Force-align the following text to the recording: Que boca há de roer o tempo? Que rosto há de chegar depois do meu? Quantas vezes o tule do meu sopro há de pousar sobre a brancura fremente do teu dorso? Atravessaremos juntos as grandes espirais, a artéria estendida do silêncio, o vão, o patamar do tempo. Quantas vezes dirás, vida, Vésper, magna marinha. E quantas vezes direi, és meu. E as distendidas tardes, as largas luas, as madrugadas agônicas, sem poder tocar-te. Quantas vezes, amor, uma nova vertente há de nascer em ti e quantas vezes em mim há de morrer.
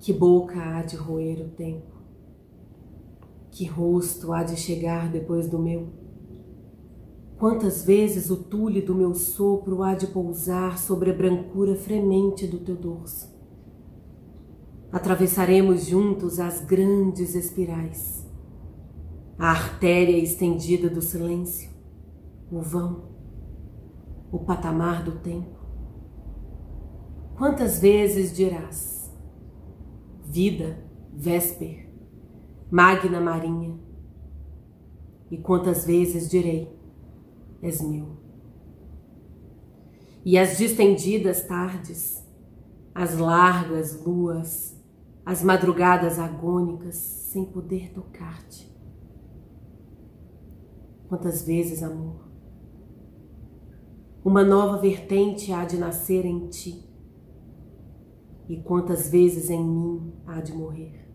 Que 0.00 0.14
boca 0.14 0.58
há 0.58 0.82
de 0.82 0.96
roer 0.96 1.42
o 1.42 1.50
tempo? 1.50 2.00
Que 3.50 3.66
rosto 3.66 4.32
há 4.32 4.42
de 4.42 4.56
chegar 4.56 5.12
depois 5.12 5.46
do 5.46 5.58
meu? 5.58 5.88
Quantas 7.38 7.84
vezes 7.84 8.30
o 8.30 8.36
tule 8.36 8.80
do 8.80 8.94
meu 8.94 9.14
sopro 9.14 9.82
há 9.82 9.94
de 9.94 10.06
pousar 10.06 10.78
sobre 10.78 11.10
a 11.10 11.14
brancura 11.14 11.76
fremente 11.76 12.46
do 12.46 12.60
teu 12.60 12.76
dorso? 12.76 13.30
Atravessaremos 14.90 15.84
juntos 15.84 16.40
as 16.40 16.64
grandes 16.64 17.34
espirais, 17.34 18.26
a 19.38 19.50
artéria 19.50 20.16
estendida 20.16 20.88
do 20.88 21.02
silêncio, 21.02 21.70
o 22.50 22.62
vão, 22.62 23.04
o 24.32 24.38
patamar 24.38 25.04
do 25.04 25.12
tempo. 25.18 25.60
Quantas 27.36 27.78
vezes 27.78 28.34
dirás, 28.34 28.99
vida, 30.30 30.78
Vésper, 31.12 31.88
magna 32.70 33.20
marinha. 33.20 33.76
E 35.28 35.36
quantas 35.36 35.84
vezes 35.84 36.30
direi, 36.30 36.72
és 37.60 37.80
meu. 37.82 38.16
E 40.24 40.38
as 40.38 40.56
distendidas 40.56 41.42
tardes, 41.46 42.24
as 42.94 43.18
largas 43.18 44.04
luas, 44.04 44.76
as 45.26 45.42
madrugadas 45.42 46.18
agônicas, 46.18 46.94
sem 46.96 47.44
poder 47.44 47.92
tocar-te. 47.92 48.70
Quantas 51.08 51.42
vezes, 51.42 51.82
amor, 51.82 52.28
uma 54.24 54.44
nova 54.44 54.78
vertente 54.78 55.52
há 55.52 55.64
de 55.64 55.76
nascer 55.76 56.24
em 56.24 56.48
ti 56.48 56.89
e 58.50 58.56
quantas 58.56 59.08
vezes 59.08 59.48
em 59.48 59.64
mim 59.64 60.12
há 60.26 60.40
de 60.40 60.52
morrer. 60.52 61.09